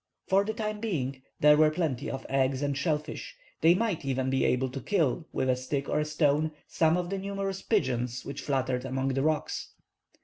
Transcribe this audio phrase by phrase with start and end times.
[0.25, 3.35] For the time being there were plenty of eggs and shell fish.
[3.61, 7.11] They might even be able to kill, with a stick or a stone, some of
[7.11, 9.73] the numerous pigeons which fluttered among the rocks.